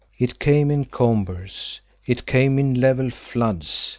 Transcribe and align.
It 0.17 0.39
came 0.39 0.71
in 0.71 0.85
combers, 0.85 1.79
it 2.07 2.25
came 2.25 2.57
in 2.57 2.73
level 2.81 3.11
floods. 3.11 3.89